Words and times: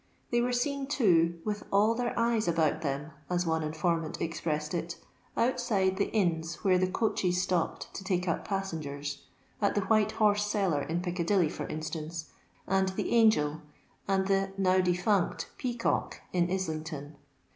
They 0.31 0.41
were 0.41 0.51
seen 0.51 0.87
too," 0.87 1.35
with 1.45 1.63
all 1.71 1.93
their 1.93 2.17
eyes 2.17 2.47
about 2.47 2.81
them," 2.81 3.11
as 3.29 3.45
one 3.45 3.61
informant 3.61 4.19
expressed 4.19 4.73
it, 4.73 4.95
out 5.37 5.59
side 5.59 5.97
the 5.97 6.09
inns 6.09 6.55
where 6.63 6.79
the 6.79 6.89
coaches 6.89 7.39
stopped 7.39 7.93
to 7.93 8.03
take 8.03 8.27
up 8.27 8.43
passengers— 8.43 9.21
at 9.61 9.75
the 9.75 9.81
White 9.81 10.13
Horse 10.13 10.47
Cellar 10.47 10.81
in 10.81 11.03
Piccadilly, 11.03 11.49
for 11.49 11.67
instance, 11.67 12.31
and 12.67 12.89
the 12.89 13.11
Angel 13.13 13.61
and 14.07 14.25
the 14.25 14.53
(now 14.57 14.79
defunct) 14.79 15.51
Peacock 15.59 16.19
in 16.33 16.49
Islington. 16.51 17.17